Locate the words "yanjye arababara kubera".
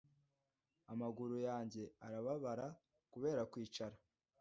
1.49-3.41